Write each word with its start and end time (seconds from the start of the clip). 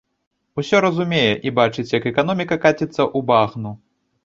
Усё 0.61 0.79
разумее, 0.85 1.33
і 1.49 1.51
бачыць, 1.59 1.87
як 1.97 2.09
эканоміка 2.13 2.59
каціцца 2.65 2.91
ў 2.91 3.19
багну. 3.31 3.79